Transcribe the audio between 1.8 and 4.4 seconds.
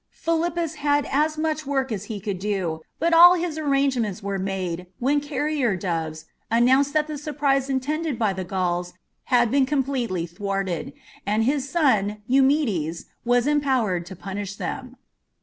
as he could do, but all his arrangements were